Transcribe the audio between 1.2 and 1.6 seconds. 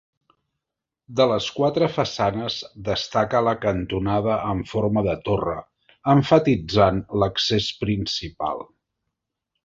les